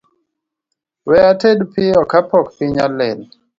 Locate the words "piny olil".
2.57-3.19